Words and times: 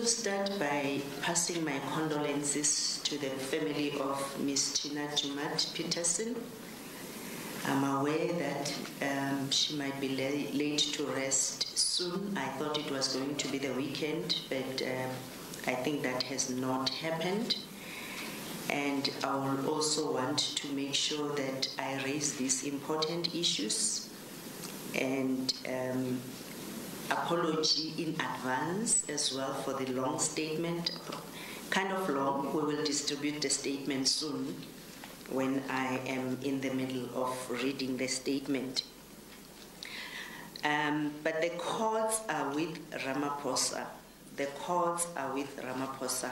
to 0.00 0.06
start 0.06 0.50
by 0.58 1.00
passing 1.22 1.64
my 1.64 1.76
condolences 1.94 3.00
to 3.02 3.16
the 3.16 3.30
family 3.50 3.92
of 3.98 4.18
Ms. 4.42 4.62
Tina 4.78 5.06
Jumat 5.18 5.72
Peterson. 5.72 6.36
I'm 7.64 7.82
aware 7.96 8.30
that 8.46 8.64
um, 9.10 9.50
she 9.50 9.74
might 9.76 9.98
be 9.98 10.10
la 10.20 10.30
laid 10.62 10.80
to 10.96 11.04
rest 11.22 11.78
soon. 11.78 12.36
I 12.36 12.44
thought 12.58 12.76
it 12.76 12.90
was 12.90 13.08
going 13.16 13.36
to 13.36 13.48
be 13.50 13.56
the 13.66 13.72
weekend, 13.72 14.36
but 14.50 14.72
uh, 14.92 15.08
I 15.72 15.74
think 15.82 16.02
that 16.02 16.24
has 16.24 16.50
not 16.50 16.90
happened. 16.90 17.56
And 18.68 19.08
I 19.24 19.34
will 19.42 19.70
also 19.74 20.12
want 20.12 20.40
to 20.60 20.68
make 20.74 20.92
sure 20.94 21.34
that 21.42 21.68
I 21.78 21.90
raise 22.04 22.34
these 22.36 22.64
important 22.64 23.34
issues 23.34 24.10
and 24.94 25.54
um, 25.76 26.20
apology 27.10 27.92
in 27.98 28.08
advance 28.28 29.08
as 29.08 29.34
well 29.34 29.54
for 29.54 29.72
the 29.74 29.92
long 29.92 30.18
statement, 30.18 30.92
kind 31.70 31.92
of 31.92 32.08
long. 32.08 32.52
We 32.54 32.62
will 32.62 32.84
distribute 32.84 33.40
the 33.42 33.50
statement 33.50 34.08
soon 34.08 34.54
when 35.30 35.62
I 35.68 35.98
am 36.06 36.38
in 36.42 36.60
the 36.60 36.70
middle 36.72 37.08
of 37.14 37.50
reading 37.50 37.96
the 37.96 38.06
statement. 38.06 38.84
Um, 40.64 41.12
but 41.22 41.40
the 41.40 41.50
courts 41.50 42.22
are 42.28 42.52
with 42.54 42.90
Ramaphosa. 42.92 43.86
The 44.36 44.46
courts 44.46 45.06
are 45.16 45.32
with 45.32 45.56
Ramaphosa. 45.58 46.30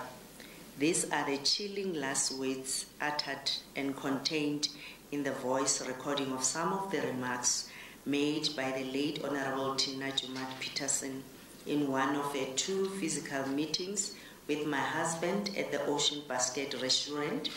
These 0.79 1.05
are 1.13 1.25
the 1.25 1.39
chilling 1.39 1.95
last 1.95 2.37
words 2.39 2.87
uttered 3.01 3.51
and 3.77 3.97
contained 3.97 4.69
in 5.13 5.23
the 5.23 5.31
voice 5.33 5.87
recording 5.87 6.33
of 6.33 6.43
some 6.43 6.73
of 6.73 6.91
the 6.91 7.01
remarks 7.03 7.69
made 8.07 8.55
by 8.55 8.71
the 8.73 8.85
late 8.93 9.25
Honorable 9.25 9.75
Tina 9.77 10.13
Jumat 10.13 10.61
Peterson 10.61 11.25
in 11.67 11.91
one 11.91 12.15
of 12.17 12.35
her 12.35 12.47
two 12.55 12.91
physical 13.01 13.49
meetings 13.49 14.13
with 14.47 14.67
my 14.67 14.77
husband 14.81 15.51
at 15.57 15.73
the 15.73 15.83
Ocean 15.87 16.21
Basket 16.29 16.75
Restaurant 16.83 17.49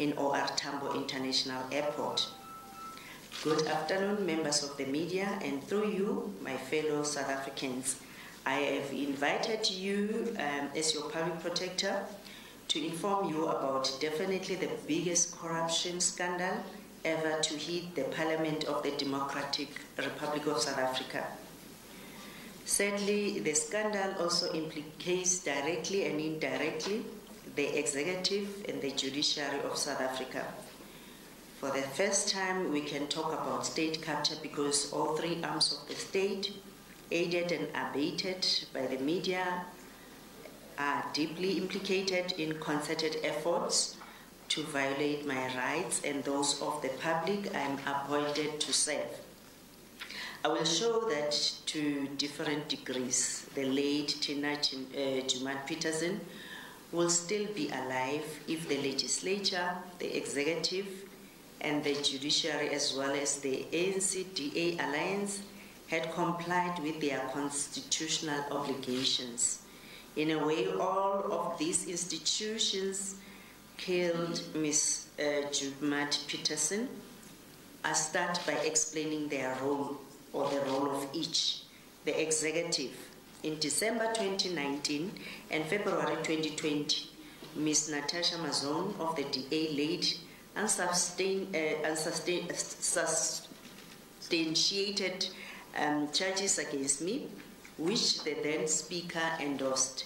in 0.00 0.12
OR 0.14 0.44
Tambo 0.56 0.94
International 0.94 1.62
Airport. 1.70 2.26
Good 3.44 3.64
afternoon, 3.68 4.26
members 4.26 4.64
of 4.64 4.76
the 4.76 4.86
media, 4.86 5.38
and 5.40 5.62
through 5.62 5.90
you, 5.90 6.34
my 6.42 6.56
fellow 6.56 7.04
South 7.04 7.30
Africans. 7.30 8.00
I 8.44 8.54
have 8.58 8.92
invited 8.92 9.70
you 9.70 10.34
um, 10.36 10.68
as 10.74 10.92
your 10.94 11.04
public 11.10 11.38
protector 11.40 12.02
to 12.68 12.84
inform 12.84 13.28
you 13.28 13.46
about 13.46 13.96
definitely 14.00 14.56
the 14.56 14.70
biggest 14.88 15.38
corruption 15.38 16.00
scandal 16.00 16.56
ever 17.04 17.40
to 17.40 17.54
heed 17.56 17.94
the 17.96 18.04
Parliament 18.04 18.64
of 18.64 18.82
the 18.82 18.92
Democratic 18.92 19.68
Republic 19.98 20.46
of 20.46 20.60
South 20.60 20.78
Africa. 20.78 21.24
Sadly, 22.64 23.40
the 23.40 23.54
scandal 23.54 24.14
also 24.22 24.52
implicates 24.54 25.38
directly 25.42 26.06
and 26.06 26.20
indirectly 26.20 27.04
the 27.56 27.76
executive 27.78 28.64
and 28.68 28.80
the 28.80 28.92
judiciary 28.92 29.60
of 29.68 29.76
South 29.76 30.00
Africa. 30.00 30.46
For 31.58 31.70
the 31.70 31.82
first 31.82 32.28
time, 32.28 32.72
we 32.72 32.80
can 32.82 33.08
talk 33.08 33.32
about 33.32 33.66
state 33.66 34.00
capture 34.00 34.34
because 34.42 34.92
all 34.92 35.16
three 35.16 35.42
arms 35.42 35.78
of 35.82 35.88
the 35.88 35.94
state, 35.96 36.54
aided 37.10 37.52
and 37.52 37.68
abated 37.74 38.46
by 38.72 38.86
the 38.86 38.98
media, 38.98 39.64
are 40.78 41.04
deeply 41.12 41.52
implicated 41.58 42.32
in 42.38 42.58
concerted 42.60 43.16
efforts 43.24 43.96
to 44.52 44.62
violate 44.64 45.26
my 45.26 45.46
rights 45.56 46.02
and 46.04 46.22
those 46.24 46.60
of 46.60 46.82
the 46.82 46.90
public 47.02 47.54
I 47.56 47.60
am 47.60 47.78
appointed 47.86 48.60
to 48.60 48.70
serve. 48.70 49.10
I 50.44 50.48
will 50.48 50.66
show 50.66 51.08
that 51.08 51.32
to 51.72 52.06
different 52.18 52.68
degrees 52.68 53.46
the 53.54 53.64
late 53.64 54.14
Tina 54.20 54.52
uh, 54.52 55.24
Juman 55.30 55.56
Peterson 55.66 56.20
will 56.92 57.08
still 57.08 57.46
be 57.54 57.70
alive 57.70 58.26
if 58.46 58.68
the 58.68 58.76
legislature, 58.82 59.70
the 59.98 60.14
executive, 60.14 60.86
and 61.62 61.82
the 61.82 61.94
judiciary, 62.02 62.68
as 62.74 62.94
well 62.94 63.12
as 63.14 63.38
the 63.38 63.64
ANCDA 63.72 64.74
alliance, 64.86 65.40
had 65.86 66.12
complied 66.12 66.78
with 66.82 67.00
their 67.00 67.20
constitutional 67.32 68.44
obligations. 68.50 69.62
In 70.16 70.32
a 70.32 70.44
way, 70.46 70.70
all 70.74 71.28
of 71.32 71.58
these 71.58 71.86
institutions 71.88 73.14
killed 73.84 74.40
Ms. 74.54 75.06
Uh, 75.18 75.46
Judmat 75.54 76.24
Peterson, 76.28 76.88
I 77.84 77.92
start 77.94 78.38
by 78.46 78.52
explaining 78.64 79.26
their 79.26 79.56
role 79.60 79.96
or 80.32 80.48
the 80.50 80.60
role 80.70 80.88
of 80.92 81.08
each, 81.12 81.62
the 82.04 82.14
executive. 82.22 82.92
In 83.42 83.58
December 83.58 84.06
2019 84.14 85.10
and 85.50 85.64
February 85.64 86.14
2020, 86.22 87.10
Ms. 87.56 87.88
Natasha 87.90 88.36
Mazon 88.36 88.94
of 89.00 89.16
the 89.16 89.24
DA 89.24 89.72
laid 89.72 90.06
unsubstantiated 90.54 91.84
uh, 91.84 91.88
unsubstan 91.88 92.48
uh, 92.52 93.06
substantiated, 94.24 95.26
um, 95.76 96.08
charges 96.12 96.58
against 96.58 97.00
me, 97.02 97.26
which 97.78 98.22
the 98.22 98.34
then 98.44 98.68
Speaker 98.68 99.28
endorsed. 99.40 100.04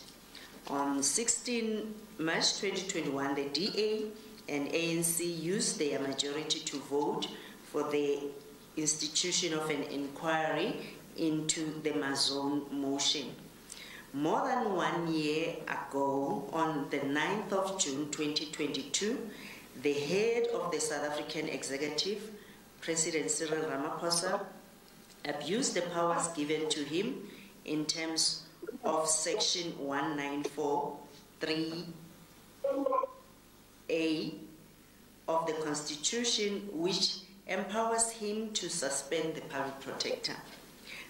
On 0.68 1.00
16 1.00 1.94
March 2.18 2.54
2021, 2.58 3.34
the 3.36 3.44
DA 3.50 4.02
and 4.48 4.68
ANC 4.72 5.20
used 5.40 5.78
their 5.78 6.00
majority 6.00 6.58
to 6.58 6.78
vote 6.90 7.28
for 7.70 7.88
the 7.92 8.18
institution 8.76 9.54
of 9.54 9.70
an 9.70 9.84
inquiry 9.84 10.74
into 11.16 11.80
the 11.84 11.90
Mazon 11.92 12.66
motion. 12.72 13.32
More 14.12 14.48
than 14.48 14.74
one 14.74 15.14
year 15.14 15.54
ago, 15.68 16.50
on 16.52 16.88
the 16.90 16.98
9th 16.98 17.52
of 17.52 17.78
June 17.80 18.10
2022, 18.10 19.30
the 19.84 19.92
head 19.92 20.48
of 20.48 20.72
the 20.72 20.80
South 20.80 21.04
African 21.08 21.48
executive, 21.48 22.28
President 22.80 23.30
Cyril 23.30 23.70
Ramaphosa, 23.70 24.44
abused 25.24 25.74
the 25.74 25.82
powers 25.82 26.26
given 26.36 26.68
to 26.70 26.82
him 26.82 27.22
in 27.64 27.84
terms 27.86 28.42
of 28.84 29.08
section 29.08 29.72
1943A 29.72 30.74
of 35.28 35.46
the 35.46 35.52
Constitution, 35.64 36.68
which 36.72 37.18
empowers 37.46 38.10
him 38.10 38.50
to 38.52 38.68
suspend 38.68 39.34
the 39.34 39.40
public 39.42 39.80
protector. 39.80 40.36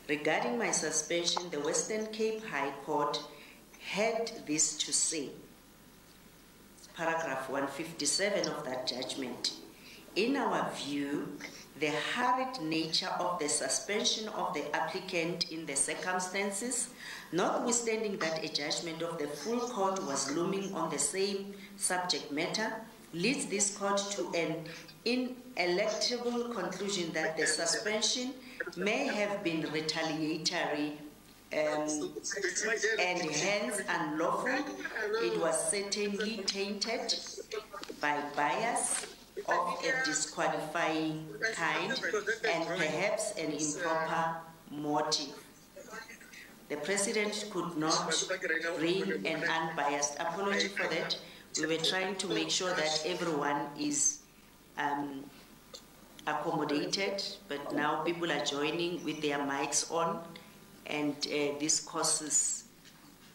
Regarding 0.08 0.58
my 0.58 0.70
suspension, 0.70 1.42
the 1.50 1.60
Western 1.60 2.06
Cape 2.08 2.44
High 2.46 2.70
Court 2.84 3.20
had 3.80 4.30
this 4.46 4.76
to 4.78 4.92
say. 4.92 5.30
Paragraph 6.96 7.50
157 7.50 8.48
of 8.48 8.64
that 8.64 8.86
judgment. 8.86 9.52
In 10.16 10.34
our 10.34 10.70
view, 10.72 11.36
the 11.78 11.90
hurried 12.14 12.62
nature 12.62 13.10
of 13.20 13.38
the 13.38 13.50
suspension 13.50 14.26
of 14.30 14.54
the 14.54 14.64
applicant 14.74 15.52
in 15.52 15.66
the 15.66 15.76
circumstances, 15.76 16.88
notwithstanding 17.32 18.16
that 18.20 18.42
a 18.42 18.48
judgment 18.50 19.02
of 19.02 19.18
the 19.18 19.26
full 19.28 19.60
court 19.60 20.02
was 20.06 20.30
looming 20.34 20.74
on 20.74 20.88
the 20.88 20.98
same 20.98 21.52
subject 21.76 22.32
matter, 22.32 22.72
leads 23.12 23.44
this 23.46 23.76
court 23.76 23.98
to 24.12 24.30
an 24.34 24.64
ineluctable 25.04 26.48
conclusion 26.54 27.12
that 27.12 27.36
the 27.36 27.46
suspension 27.46 28.32
may 28.74 29.04
have 29.08 29.44
been 29.44 29.66
retaliatory 29.70 30.92
um, 31.52 32.10
and 32.98 33.20
hence 33.32 33.80
unlawful. 33.86 34.64
It 35.22 35.38
was 35.38 35.70
certainly 35.70 36.38
tainted 36.46 37.14
by 38.00 38.18
bias 38.34 39.06
of 39.48 39.78
a 39.84 40.04
disqualifying 40.04 41.26
kind 41.54 42.00
and 42.44 42.64
perhaps 42.66 43.32
an 43.38 43.52
improper 43.52 44.36
motive. 44.70 45.28
The 46.68 46.76
president 46.78 47.46
could 47.50 47.76
not 47.76 48.14
bring 48.78 49.24
an 49.26 49.44
unbiased 49.44 50.16
apology 50.18 50.68
for 50.68 50.88
that. 50.92 51.16
We 51.58 51.66
were 51.66 51.82
trying 51.82 52.16
to 52.16 52.26
make 52.26 52.50
sure 52.50 52.74
that 52.74 53.02
everyone 53.06 53.62
is 53.78 54.18
um, 54.76 55.24
accommodated, 56.26 57.22
but 57.48 57.72
now 57.72 58.02
people 58.02 58.30
are 58.32 58.44
joining 58.44 59.02
with 59.04 59.22
their 59.22 59.38
mics 59.38 59.92
on, 59.92 60.22
and 60.86 61.12
uh, 61.26 61.58
this 61.60 61.80
causes 61.80 62.64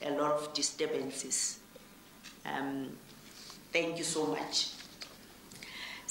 a 0.02 0.12
lot 0.12 0.34
of 0.34 0.54
disturbances. 0.54 1.60
Um, 2.46 2.90
thank 3.72 3.98
you 3.98 4.04
so 4.04 4.26
much. 4.28 4.72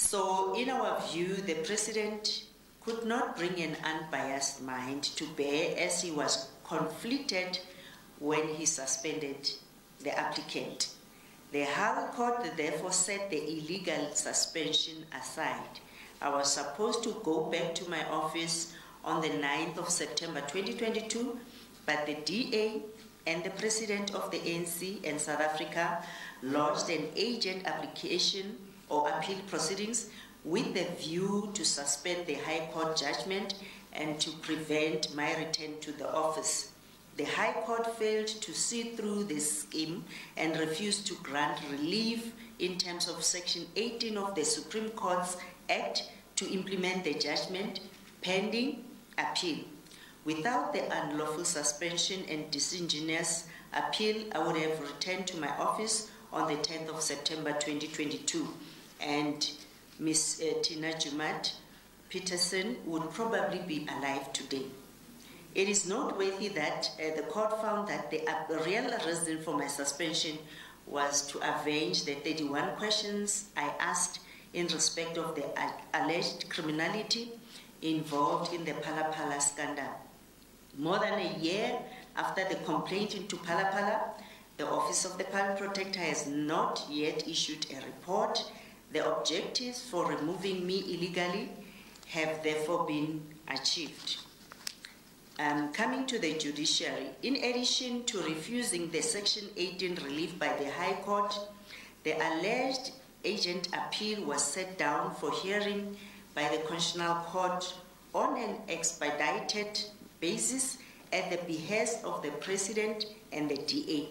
So, 0.01 0.55
in 0.55 0.67
our 0.71 0.99
view, 1.09 1.35
the 1.35 1.53
president 1.63 2.45
could 2.83 3.05
not 3.05 3.37
bring 3.37 3.61
an 3.61 3.77
unbiased 3.83 4.59
mind 4.59 5.03
to 5.15 5.27
bear 5.37 5.77
as 5.77 6.01
he 6.01 6.09
was 6.09 6.47
conflicted 6.65 7.59
when 8.17 8.47
he 8.47 8.65
suspended 8.65 9.51
the 10.01 10.17
applicant. 10.17 10.89
The 11.51 11.65
Hull 11.65 12.07
Court 12.15 12.47
therefore 12.57 12.91
set 12.91 13.29
the 13.29 13.37
illegal 13.43 14.15
suspension 14.15 15.05
aside. 15.15 15.79
I 16.19 16.29
was 16.29 16.51
supposed 16.51 17.03
to 17.03 17.21
go 17.23 17.43
back 17.45 17.75
to 17.75 17.87
my 17.89 18.03
office 18.09 18.73
on 19.05 19.21
the 19.21 19.29
9th 19.29 19.77
of 19.77 19.89
September 19.91 20.41
2022, 20.41 21.39
but 21.85 22.07
the 22.07 22.15
DA 22.25 22.81
and 23.27 23.43
the 23.43 23.51
president 23.51 24.15
of 24.15 24.31
the 24.31 24.39
ANC 24.39 25.07
and 25.07 25.21
South 25.21 25.41
Africa 25.41 26.03
lodged 26.41 26.89
an 26.89 27.07
agent 27.15 27.67
application 27.67 28.57
or 28.91 29.09
appeal 29.09 29.37
proceedings 29.47 30.09
with 30.43 30.73
the 30.73 30.83
view 31.01 31.49
to 31.53 31.63
suspend 31.63 32.27
the 32.27 32.33
High 32.33 32.67
Court 32.73 32.95
judgment 32.97 33.53
and 33.93 34.19
to 34.19 34.29
prevent 34.43 35.15
my 35.15 35.33
return 35.37 35.79
to 35.79 35.91
the 35.93 36.11
office. 36.13 36.71
The 37.15 37.23
High 37.23 37.53
Court 37.53 37.97
failed 37.97 38.27
to 38.27 38.53
see 38.53 38.95
through 38.95 39.25
this 39.25 39.61
scheme 39.61 40.03
and 40.35 40.59
refused 40.59 41.07
to 41.07 41.15
grant 41.15 41.59
relief 41.71 42.33
in 42.59 42.77
terms 42.77 43.07
of 43.07 43.23
Section 43.23 43.65
18 43.75 44.17
of 44.17 44.35
the 44.35 44.43
Supreme 44.43 44.89
Court's 44.89 45.37
Act 45.69 46.09
to 46.35 46.49
implement 46.51 47.03
the 47.05 47.13
judgment 47.13 47.79
pending 48.21 48.83
appeal. 49.17 49.59
Without 50.25 50.73
the 50.73 50.83
unlawful 51.03 51.45
suspension 51.45 52.23
and 52.29 52.49
disingenuous 52.51 53.47
appeal, 53.73 54.23
I 54.33 54.39
would 54.39 54.57
have 54.57 54.79
returned 54.81 55.27
to 55.27 55.37
my 55.37 55.49
office 55.57 56.09
on 56.33 56.47
the 56.47 56.59
10th 56.59 56.89
of 56.89 57.01
September 57.01 57.51
2022. 57.53 58.47
and 59.05 59.49
Miss 59.99 60.41
uh, 60.41 60.53
Tina 60.61 60.93
Jumat 60.93 61.53
Peterson 62.09 62.77
would 62.85 63.09
probably 63.11 63.59
be 63.67 63.87
alive 63.97 64.31
today. 64.33 64.63
It 65.55 65.67
is 65.67 65.87
noteworthy 65.87 66.49
that 66.49 66.89
uh, 67.03 67.15
the 67.15 67.23
court 67.23 67.61
found 67.61 67.87
that 67.89 68.09
the 68.11 68.27
uh, 68.27 68.63
real 68.65 68.89
reason 69.05 69.41
for 69.43 69.57
my 69.57 69.67
suspension 69.67 70.37
was 70.87 71.25
to 71.27 71.39
avenge 71.39 72.05
the 72.05 72.13
31 72.15 72.75
questions 72.77 73.45
I 73.57 73.71
asked 73.79 74.19
in 74.53 74.67
respect 74.67 75.17
of 75.17 75.35
the 75.35 75.45
alleged 75.93 76.49
criminality 76.49 77.31
involved 77.81 78.53
in 78.53 78.65
the 78.65 78.73
Palapala 78.73 79.41
scandal. 79.41 79.85
More 80.77 80.99
than 80.99 81.13
a 81.19 81.37
year 81.39 81.77
after 82.17 82.47
the 82.49 82.55
complaint 82.65 83.15
into 83.15 83.35
Palapala, 83.37 83.99
the 84.57 84.67
Office 84.69 85.05
of 85.05 85.17
the 85.17 85.23
Palm 85.25 85.55
Protector 85.57 85.99
has 85.99 86.27
not 86.27 86.85
yet 86.89 87.27
issued 87.27 87.65
a 87.71 87.77
report 87.85 88.43
The 88.93 89.09
objectives 89.19 89.79
for 89.81 90.05
removing 90.05 90.67
me 90.67 90.79
illegally 90.79 91.49
have 92.09 92.43
therefore 92.43 92.85
been 92.85 93.21
achieved. 93.47 94.17
Um, 95.39 95.71
coming 95.71 96.05
to 96.07 96.19
the 96.19 96.33
judiciary, 96.37 97.07
in 97.23 97.37
addition 97.37 98.03
to 98.03 98.21
refusing 98.23 98.91
the 98.91 98.99
Section 98.99 99.47
18 99.55 99.95
relief 100.03 100.37
by 100.37 100.53
the 100.57 100.69
High 100.69 100.95
Court, 101.05 101.33
the 102.03 102.11
alleged 102.17 102.91
agent 103.23 103.69
appeal 103.73 104.25
was 104.25 104.43
set 104.43 104.77
down 104.77 105.15
for 105.15 105.31
hearing 105.35 105.95
by 106.35 106.49
the 106.49 106.57
Constitutional 106.67 107.15
Court 107.27 107.73
on 108.13 108.37
an 108.37 108.57
expedited 108.67 109.79
basis 110.19 110.79
at 111.13 111.31
the 111.31 111.37
behest 111.47 112.03
of 112.03 112.21
the 112.21 112.31
President 112.45 113.05
and 113.31 113.49
the 113.49 113.55
DA. 113.55 114.09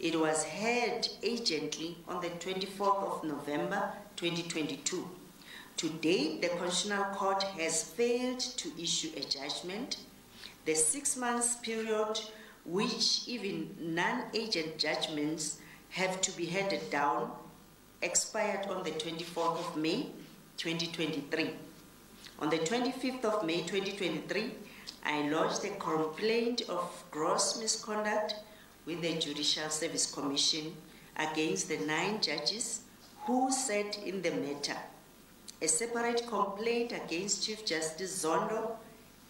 It 0.00 0.18
was 0.18 0.44
heard 0.44 1.06
urgently 1.22 1.98
on 2.08 2.22
the 2.22 2.30
24th 2.30 3.18
of 3.18 3.24
November 3.24 3.92
2022. 4.16 5.08
To 5.78 5.88
date, 5.88 6.40
the 6.42 6.48
Constitutional 6.50 7.04
Court 7.14 7.42
has 7.58 7.82
failed 7.82 8.38
to 8.40 8.70
issue 8.80 9.10
a 9.16 9.20
judgment. 9.20 9.98
The 10.64 10.74
six 10.74 11.16
months 11.16 11.56
period, 11.56 12.20
which 12.64 13.26
even 13.26 13.74
non 13.80 14.24
agent 14.34 14.78
judgments 14.78 15.58
have 15.90 16.20
to 16.22 16.30
be 16.36 16.46
handed 16.46 16.88
down, 16.90 17.30
expired 18.02 18.66
on 18.66 18.84
the 18.84 18.92
24th 18.92 19.58
of 19.58 19.76
May 19.76 20.06
2023. 20.56 21.50
On 22.38 22.50
the 22.50 22.58
25th 22.58 23.24
of 23.24 23.44
May 23.44 23.62
2023, 23.62 24.50
I 25.04 25.28
lodged 25.28 25.64
a 25.64 25.70
complaint 25.70 26.62
of 26.68 27.04
gross 27.10 27.58
misconduct 27.60 28.36
with 28.86 29.02
the 29.02 29.14
Judicial 29.18 29.68
Service 29.70 30.10
Commission 30.10 30.74
against 31.16 31.68
the 31.68 31.78
nine 31.78 32.20
judges 32.20 32.80
who 33.26 33.50
said 33.50 33.96
in 34.04 34.20
the 34.20 34.30
matter 34.30 34.76
a 35.62 35.66
separate 35.68 36.26
complaint 36.28 36.92
against 36.92 37.44
Chief 37.46 37.64
Justice 37.64 38.22
Zondo 38.22 38.72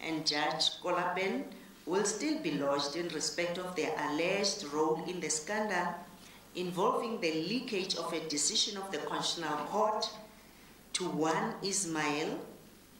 and 0.01 0.27
Judge 0.27 0.65
Kolaben 0.83 1.43
will 1.85 2.03
still 2.03 2.39
be 2.39 2.51
lodged 2.51 2.97
in 2.97 3.07
respect 3.09 3.57
of 3.57 3.73
their 3.75 3.93
alleged 4.07 4.65
role 4.73 5.01
in 5.07 5.19
the 5.21 5.29
scandal 5.29 5.93
involving 6.55 7.21
the 7.21 7.31
leakage 7.43 7.95
of 7.95 8.11
a 8.11 8.19
decision 8.27 8.77
of 8.77 8.91
the 8.91 8.97
Constitutional 8.97 9.57
Court 9.67 10.09
to 10.93 11.05
one 11.05 11.53
Ismail 11.63 12.37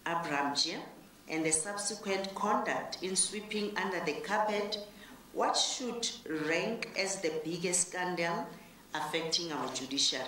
Abramjia 0.06 0.80
and 1.28 1.46
the 1.46 1.52
subsequent 1.52 2.34
conduct 2.36 3.04
in 3.04 3.18
sweeping 3.18 3.78
under 3.78 4.00
the 4.06 4.14
carpet 4.22 4.78
what 5.34 5.58
should 5.58 6.08
rank 6.48 6.90
as 6.98 7.18
the 7.20 7.34
biggest 7.44 7.90
scandal 7.90 8.48
affecting 8.94 9.52
our 9.52 9.68
judiciary. 9.74 10.24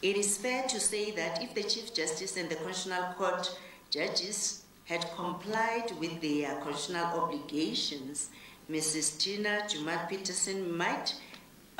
It 0.00 0.16
is 0.16 0.38
fair 0.38 0.62
to 0.68 0.78
say 0.78 1.10
that 1.12 1.42
if 1.42 1.54
the 1.54 1.64
Chief 1.64 1.92
Justice 1.92 2.36
and 2.36 2.48
the 2.48 2.54
Constitutional 2.54 3.14
Court 3.14 3.50
judges 3.90 4.62
had 4.84 5.04
complied 5.16 5.90
with 5.98 6.20
their 6.20 6.52
constitutional 6.60 7.18
obligations, 7.22 8.28
Mrs. 8.70 9.18
Tina 9.18 9.62
Jumat 9.68 10.08
Peterson 10.08 10.76
might 10.76 11.14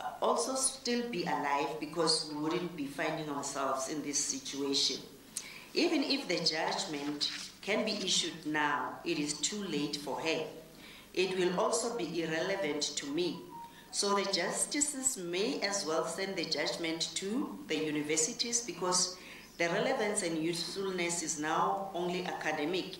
uh, 0.00 0.02
also 0.20 0.56
still 0.56 1.08
be 1.10 1.22
alive 1.26 1.68
because 1.78 2.28
we 2.34 2.40
wouldn't 2.42 2.74
be 2.76 2.86
finding 2.86 3.28
ourselves 3.30 3.88
in 3.88 4.02
this 4.02 4.18
situation. 4.18 4.96
Even 5.74 6.02
if 6.02 6.26
the 6.26 6.40
judgment 6.44 7.30
can 7.62 7.84
be 7.84 7.92
issued 8.04 8.44
now, 8.46 8.98
it 9.04 9.20
is 9.20 9.34
too 9.34 9.62
late 9.62 9.96
for 9.98 10.20
her. 10.20 10.42
It 11.14 11.38
will 11.38 11.60
also 11.60 11.96
be 11.96 12.22
irrelevant 12.24 12.82
to 12.96 13.06
me 13.06 13.38
So 13.90 14.14
the 14.14 14.30
justices 14.32 15.16
may 15.16 15.60
as 15.62 15.86
well 15.86 16.04
send 16.06 16.36
the 16.36 16.44
judgment 16.44 17.08
to 17.14 17.58
the 17.68 17.76
universities 17.76 18.60
because 18.60 19.16
the 19.56 19.68
relevance 19.70 20.22
and 20.22 20.38
usefulness 20.42 21.22
is 21.22 21.38
now 21.40 21.90
only 21.94 22.24
academic. 22.26 22.96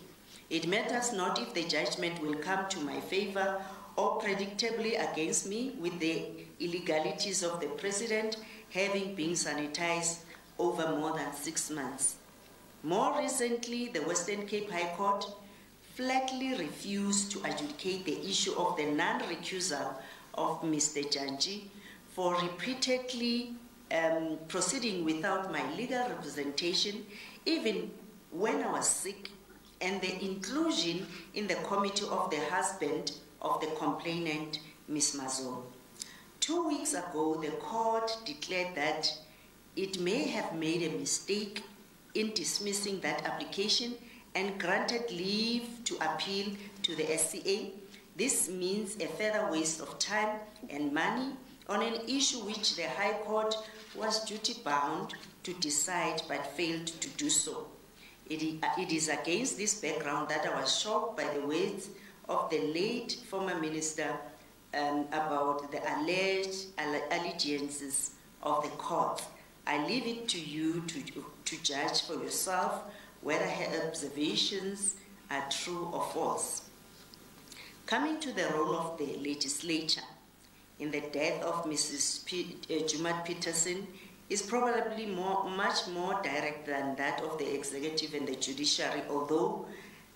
It 0.51 0.67
matters 0.67 1.13
not 1.13 1.39
if 1.41 1.53
the 1.53 1.65
judgment 1.65 2.21
will 2.23 2.35
come 2.37 2.69
to 2.71 2.81
my 2.81 3.01
favor 3.03 3.61
or 3.97 4.19
predictably 4.21 4.97
against 5.13 5.47
me 5.47 5.77
with 5.79 5.99
the 6.01 6.25
illegalities 6.59 7.43
of 7.43 7.61
the 7.61 7.67
president 7.67 8.39
having 8.71 9.15
been 9.15 9.33
sanitized 9.33 10.21
over 10.59 10.89
more 10.97 11.17
than 11.17 11.33
six 11.35 11.69
months. 11.71 12.17
More 12.83 13.19
recently, 13.19 13.89
the 13.89 14.01
Western 14.01 14.47
Cape 14.47 14.71
High 14.71 14.95
Court 14.97 15.25
flatly 15.95 16.55
refused 16.55 17.31
to 17.33 17.41
adjudicate 17.43 18.05
the 18.07 18.21
issue 18.27 18.55
of 18.55 18.77
the 18.77 18.87
non-recusal 18.87 19.95
of 20.39 20.63
Mr. 20.63 21.03
Janji 21.05 21.65
for 22.15 22.35
repeatedly 22.37 23.55
um, 23.93 24.39
proceeding 24.49 25.05
without 25.05 25.51
my 25.51 25.63
legal 25.75 26.09
representation, 26.09 27.05
even 27.45 27.91
when 28.31 28.63
I 28.63 28.73
was 28.73 28.89
sick, 28.89 29.31
and 29.81 30.01
the 30.01 30.13
inclusion 30.25 31.07
in 31.35 31.47
the 31.47 31.55
committee 31.57 32.05
of 32.11 32.31
the 32.31 32.41
husband 32.53 33.13
of 33.43 33.61
the 33.61 33.69
complainant, 33.79 34.59
Ms. 34.89 35.17
Mazol. 35.21 35.63
Two 36.41 36.67
weeks 36.69 36.95
ago, 36.95 37.39
the 37.41 37.53
court 37.63 38.11
declared 38.27 38.75
that 38.75 39.09
it 39.77 40.01
may 40.01 40.27
have 40.27 40.53
made 40.55 40.83
a 40.83 40.99
mistake 40.99 41.63
in 42.15 42.33
dismissing 42.35 42.99
that 43.01 43.25
application 43.25 43.95
and 44.35 44.59
granted 44.59 45.05
leave 45.11 45.65
to 45.85 45.97
appeal 46.01 46.47
to 46.83 46.97
the 46.97 47.17
SCA 47.17 47.71
This 48.19 48.49
means 48.49 48.97
a 48.97 49.07
further 49.07 49.49
waste 49.49 49.79
of 49.81 49.97
time 50.01 50.41
and 50.69 50.93
money 50.93 51.37
on 51.69 51.83
an 51.85 52.01
issue 52.09 52.39
which 52.41 52.75
the 52.75 52.89
High 52.91 53.13
Court 53.23 53.55
was 53.95 54.25
duty 54.25 54.57
bound 54.65 55.15
to 55.45 55.53
decide 55.55 56.23
but 56.27 56.45
failed 56.57 56.89
to 56.89 57.09
do 57.11 57.31
so. 57.31 57.69
It, 58.29 58.43
it 58.77 58.91
is 58.91 59.09
against 59.09 59.57
this 59.57 59.75
background 59.81 60.31
that 60.31 60.45
I 60.45 60.61
was 60.61 60.81
shocked 60.81 61.17
by 61.17 61.33
the 61.33 61.47
words 61.47 61.91
of 62.29 62.51
the 62.51 62.59
late 62.75 63.17
former 63.31 63.55
minister 63.61 64.13
um, 64.75 65.07
about 65.13 65.71
the 65.71 65.79
alleged 65.99 66.57
allegiances 66.77 68.11
of 68.43 68.65
the 68.65 68.71
court. 68.71 69.23
I 69.65 69.87
leave 69.87 70.09
it 70.09 70.29
to 70.31 70.41
you 70.41 70.83
to, 70.89 71.23
to 71.45 71.63
judge 71.63 72.03
for 72.05 72.15
yourself 72.15 72.81
whether 73.21 73.47
her 73.47 73.87
observations 73.87 74.97
are 75.31 75.45
true 75.51 75.89
or 75.93 76.03
false. 76.13 76.63
Coming 77.89 78.21
to 78.21 78.33
the 78.33 78.47
role 78.53 78.77
of 78.77 78.99
the 78.99 79.17
legislature 79.27 80.07
in 80.79 80.91
the 80.91 81.01
death 81.11 81.41
of 81.43 81.65
Mrs. 81.65 82.23
P- 82.27 82.59
uh, 82.69 82.83
Jumat 82.87 83.25
Peterson 83.25 83.87
is 84.29 84.43
probably 84.43 85.07
more, 85.07 85.49
much 85.49 85.87
more 85.95 86.21
direct 86.23 86.67
than 86.67 86.97
that 86.97 87.23
of 87.23 87.39
the 87.39 87.55
executive 87.55 88.13
and 88.13 88.29
the 88.29 88.35
judiciary, 88.37 89.01
although 89.09 89.65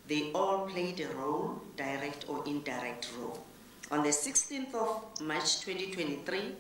they 0.07 0.31
all 0.33 0.67
played 0.69 1.01
a 1.01 1.09
role, 1.17 1.63
direct 1.79 2.27
or 2.29 2.45
indirect 2.45 3.09
role. 3.19 3.43
On 3.91 4.03
the 4.03 4.11
16th 4.11 4.75
of 4.75 5.03
March 5.23 5.61
2023, 5.63 6.55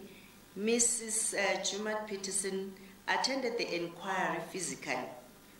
Mrs. 0.58 1.34
Uh, 1.34 1.60
Jumat 1.60 2.06
Peterson 2.08 2.72
attended 3.06 3.58
the 3.58 3.76
inquiry 3.76 4.40
physically 4.50 4.96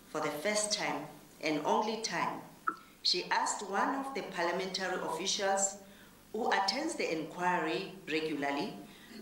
for 0.07 0.19
the 0.19 0.31
first 0.41 0.73
time 0.73 1.01
and 1.41 1.61
only 1.63 2.01
time 2.01 2.41
she 3.05 3.25
asked 3.29 3.69
one 3.69 3.95
of 3.99 4.13
the 4.15 4.21
parliamentary 4.35 4.95
officials 5.13 5.75
who 6.31 6.49
attends 6.51 6.95
the 6.95 7.07
inquiry 7.17 7.91
regularly 8.09 8.73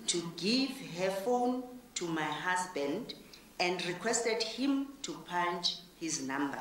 to 0.05 0.31
give 0.37 0.69
her 0.99 1.09
phone 1.09 1.63
to 1.95 2.05
my 2.07 2.21
husband 2.45 3.15
and 3.59 3.85
requested 3.87 4.41
him 4.41 4.87
to 5.01 5.13
punch 5.27 5.77
his 5.99 6.21
number. 6.21 6.59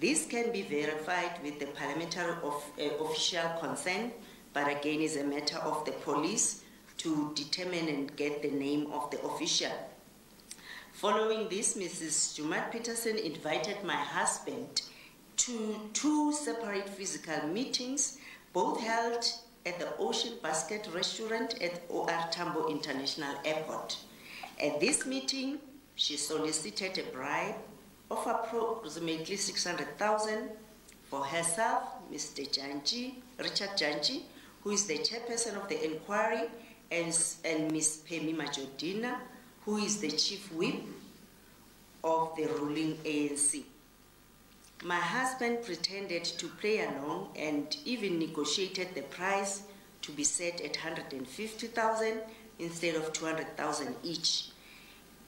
This 0.00 0.26
can 0.26 0.52
be 0.52 0.62
verified 0.62 1.42
with 1.42 1.58
the 1.60 1.66
parliamentary 1.66 2.36
of, 2.50 2.64
uh, 2.80 2.84
official 3.06 3.48
consent, 3.60 4.14
but 4.52 4.68
again 4.68 5.00
is 5.00 5.16
a 5.16 5.24
matter 5.24 5.58
of 5.58 5.84
the 5.84 5.92
police 5.92 6.60
to 6.98 7.32
determine 7.34 7.88
and 7.88 8.16
get 8.16 8.40
the 8.40 8.50
name 8.50 8.88
of 8.92 9.10
the 9.10 9.20
official. 9.22 9.72
Following 10.92 11.48
this, 11.48 11.76
Mrs. 11.76 12.34
Jumat 12.36 12.70
Peterson 12.70 13.18
invited 13.18 13.82
my 13.82 13.96
husband 14.16 14.82
to 15.36 15.76
two 15.92 16.32
separate 16.32 16.88
physical 16.88 17.48
meetings, 17.48 18.18
both 18.52 18.80
held 18.80 19.24
at 19.66 19.78
the 19.78 19.96
Ocean 19.98 20.34
Basket 20.42 20.86
Restaurant 20.94 21.60
at 21.62 21.80
OR 21.88 22.10
Tambo 22.30 22.68
International 22.68 23.34
Airport. 23.44 23.96
At 24.62 24.80
this 24.80 25.06
meeting, 25.06 25.58
she 25.96 26.16
solicited 26.16 26.98
a 26.98 27.02
bribe 27.10 27.56
of 28.10 28.24
approximately 28.26 29.36
600,000 29.36 30.50
for 31.08 31.24
herself, 31.24 31.82
Mr. 32.12 32.46
Janji, 32.48 33.14
Richard 33.38 33.70
Janji, 33.76 34.22
who 34.62 34.70
is 34.70 34.86
the 34.86 34.98
chairperson 34.98 35.56
of 35.60 35.68
the 35.68 35.84
inquiry, 35.92 36.48
and, 36.90 37.16
and 37.44 37.72
Ms. 37.72 38.02
Pemi 38.08 38.36
Majodina, 38.36 39.16
who 39.64 39.78
is 39.78 39.98
the 39.98 40.10
chief 40.12 40.52
whip 40.52 40.74
of 42.04 42.34
the 42.36 42.46
ruling 42.46 42.96
ANC. 43.04 43.64
My 44.86 44.96
husband 45.00 45.62
pretended 45.64 46.24
to 46.24 46.46
play 46.46 46.80
along 46.84 47.30
and 47.36 47.74
even 47.86 48.18
negotiated 48.18 48.88
the 48.94 49.00
price 49.00 49.62
to 50.02 50.12
be 50.12 50.24
set 50.24 50.60
at 50.60 50.76
150,000 50.76 52.20
instead 52.58 52.94
of 52.96 53.10
200,000 53.14 53.96
each. 54.02 54.48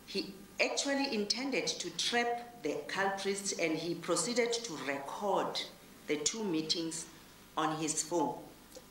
He 0.05 0.35
actually 0.63 1.15
intended 1.15 1.67
to 1.69 1.89
trap 1.97 2.63
the 2.63 2.75
culprits 2.87 3.53
and 3.53 3.73
he 3.79 3.95
proceeded 3.95 4.53
to 4.53 4.75
record 4.87 5.63
the 6.07 6.17
two 6.19 6.45
meetings 6.45 7.07
on 7.57 7.79
his 7.79 8.03
phone. 8.03 8.37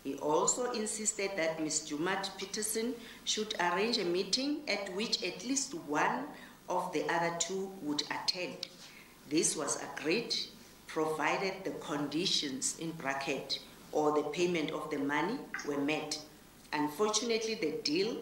He 0.04 0.16
also 0.16 0.72
insisted 0.72 1.30
that 1.38 1.62
Ms. 1.62 1.82
Jumat 1.88 2.32
Peterson 2.40 2.96
should 3.24 3.54
arrange 3.60 4.00
a 4.00 4.04
meeting 4.04 4.62
at 4.68 4.92
which 4.96 5.22
at 5.22 5.46
least 5.46 5.76
one 5.86 6.26
of 6.68 6.92
the 6.92 7.08
other 7.14 7.36
two 7.38 7.72
would 7.84 8.02
attend. 8.10 8.68
This 9.30 9.56
was 9.56 9.78
agreed 9.84 10.34
provided 10.88 11.54
the 11.64 11.72
conditions 11.72 12.78
in 12.80 12.92
bracket 12.92 13.60
or 13.92 14.12
the 14.14 14.24
payment 14.30 14.72
of 14.72 14.90
the 14.90 14.98
money 14.98 15.38
were 15.68 15.78
met. 15.78 16.20
Unfortunately, 16.74 17.56
the 17.56 17.74
deal 17.84 18.18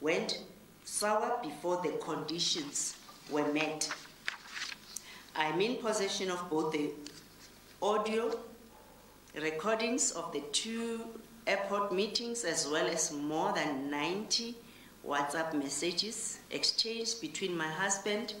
went 0.00 0.40
sour 0.84 1.40
before 1.42 1.80
the 1.82 1.92
conditions 2.04 2.96
were 3.30 3.50
met. 3.52 3.88
I'm 5.34 5.60
in 5.60 5.76
possession 5.76 6.30
of 6.30 6.48
both 6.48 6.72
the 6.72 6.90
audio 7.82 8.38
recordings 9.40 10.12
of 10.12 10.32
the 10.32 10.40
two 10.52 11.00
airport 11.46 11.92
meetings 11.92 12.44
as 12.44 12.68
well 12.68 12.86
as 12.86 13.12
more 13.12 13.52
than 13.52 13.90
90 13.90 14.54
WhatsApp 15.06 15.54
messages 15.54 16.38
exchanged 16.50 17.20
between 17.20 17.56
my 17.56 17.68
husband 17.68 18.34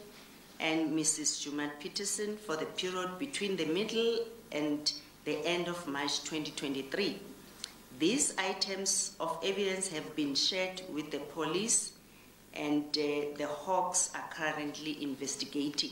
and 0.60 0.90
Mrs. 0.96 1.42
Jumat 1.44 1.78
Peterson 1.80 2.36
for 2.36 2.56
the 2.56 2.64
period 2.66 3.18
between 3.18 3.56
the 3.56 3.66
middle 3.66 4.24
and 4.52 4.92
the 5.24 5.38
end 5.44 5.68
of 5.68 5.86
March 5.86 6.20
2023. 6.22 7.18
These 7.98 8.34
items 8.38 9.16
of 9.20 9.38
evidence 9.44 9.88
have 9.88 10.14
been 10.14 10.34
shared 10.34 10.82
with 10.92 11.10
the 11.10 11.18
police 11.18 11.92
and 12.54 12.84
uh, 12.96 13.36
the 13.36 13.46
Hawks 13.48 14.10
are 14.14 14.24
currently 14.32 15.02
investigating. 15.02 15.90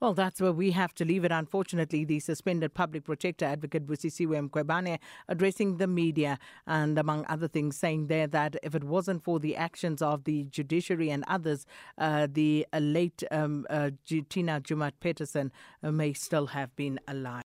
Well, 0.00 0.12
that's 0.14 0.40
where 0.40 0.52
we 0.52 0.72
have 0.72 0.92
to 0.94 1.04
leave 1.04 1.24
it. 1.24 1.32
Unfortunately, 1.32 2.04
the 2.04 2.20
suspended 2.20 2.74
public 2.74 3.04
protector 3.04 3.44
advocate 3.46 3.86
Busisiwe 3.86 4.48
Mqwebane 4.48 4.98
addressing 5.28 5.76
the 5.76 5.86
media 5.86 6.38
and 6.66 6.98
among 6.98 7.24
other 7.28 7.48
things 7.48 7.76
saying 7.76 8.08
there 8.08 8.26
that 8.26 8.56
if 8.62 8.74
it 8.74 8.84
wasn't 8.84 9.22
for 9.22 9.38
the 9.38 9.56
actions 9.56 10.02
of 10.02 10.24
the 10.24 10.44
judiciary 10.44 11.10
and 11.10 11.24
others, 11.28 11.66
uh, 11.98 12.26
the 12.30 12.66
uh, 12.72 12.78
late 12.78 13.22
um, 13.30 13.66
uh, 13.70 13.90
Tina 14.28 14.60
Jumat 14.60 14.92
Peterson 15.00 15.52
uh, 15.82 15.90
may 15.90 16.12
still 16.12 16.46
have 16.48 16.74
been 16.76 16.98
alive. 17.06 17.42